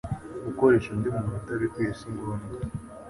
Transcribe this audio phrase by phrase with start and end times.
[0.45, 2.47] gukoresha undi umuntu utabikwiye singombwa